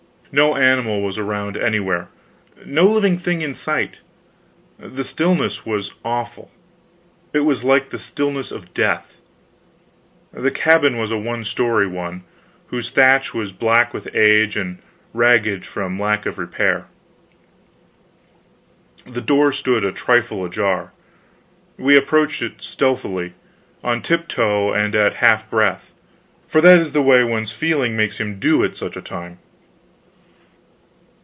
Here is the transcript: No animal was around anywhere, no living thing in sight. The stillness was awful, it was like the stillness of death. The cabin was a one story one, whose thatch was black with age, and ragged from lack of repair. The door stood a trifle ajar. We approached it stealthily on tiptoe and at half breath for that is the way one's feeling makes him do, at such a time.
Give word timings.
No 0.33 0.55
animal 0.55 1.01
was 1.01 1.17
around 1.17 1.57
anywhere, 1.57 2.07
no 2.65 2.85
living 2.87 3.17
thing 3.17 3.41
in 3.41 3.53
sight. 3.53 3.99
The 4.79 5.03
stillness 5.03 5.65
was 5.65 5.93
awful, 6.05 6.49
it 7.33 7.41
was 7.41 7.65
like 7.65 7.89
the 7.89 7.97
stillness 7.97 8.49
of 8.49 8.73
death. 8.73 9.17
The 10.31 10.49
cabin 10.49 10.97
was 10.97 11.11
a 11.11 11.17
one 11.17 11.43
story 11.43 11.85
one, 11.85 12.23
whose 12.67 12.89
thatch 12.89 13.33
was 13.33 13.51
black 13.51 13.93
with 13.93 14.07
age, 14.15 14.55
and 14.55 14.77
ragged 15.13 15.65
from 15.65 15.99
lack 15.99 16.25
of 16.25 16.37
repair. 16.37 16.85
The 19.05 19.19
door 19.19 19.51
stood 19.51 19.83
a 19.83 19.91
trifle 19.91 20.45
ajar. 20.45 20.93
We 21.77 21.97
approached 21.97 22.41
it 22.41 22.61
stealthily 22.61 23.33
on 23.83 24.01
tiptoe 24.01 24.71
and 24.71 24.95
at 24.95 25.15
half 25.15 25.49
breath 25.49 25.93
for 26.47 26.61
that 26.61 26.77
is 26.77 26.93
the 26.93 27.01
way 27.01 27.21
one's 27.21 27.51
feeling 27.51 27.97
makes 27.97 28.17
him 28.17 28.39
do, 28.39 28.63
at 28.63 28.77
such 28.77 28.95
a 28.95 29.01
time. 29.01 29.39